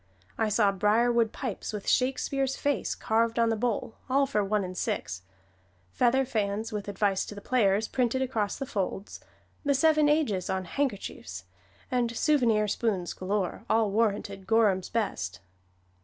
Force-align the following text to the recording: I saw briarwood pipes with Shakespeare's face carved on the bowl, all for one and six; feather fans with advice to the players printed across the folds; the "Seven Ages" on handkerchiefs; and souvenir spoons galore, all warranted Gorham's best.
I 0.35 0.49
saw 0.49 0.71
briarwood 0.71 1.31
pipes 1.31 1.71
with 1.71 1.87
Shakespeare's 1.87 2.55
face 2.55 2.95
carved 2.95 3.37
on 3.37 3.49
the 3.49 3.55
bowl, 3.55 3.97
all 4.09 4.25
for 4.25 4.43
one 4.43 4.63
and 4.63 4.75
six; 4.75 5.21
feather 5.91 6.25
fans 6.25 6.71
with 6.71 6.87
advice 6.87 7.23
to 7.27 7.35
the 7.35 7.39
players 7.39 7.87
printed 7.87 8.23
across 8.23 8.57
the 8.57 8.65
folds; 8.65 9.19
the 9.63 9.75
"Seven 9.75 10.09
Ages" 10.09 10.49
on 10.49 10.65
handkerchiefs; 10.65 11.43
and 11.91 12.17
souvenir 12.17 12.67
spoons 12.67 13.13
galore, 13.13 13.63
all 13.69 13.91
warranted 13.91 14.47
Gorham's 14.47 14.89
best. 14.89 15.39